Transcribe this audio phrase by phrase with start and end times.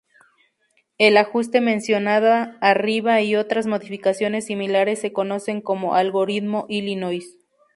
[0.97, 7.37] El ajuste mencionado arriba, y otras modificaciones similares se conocen como "Algoritmo Illinois".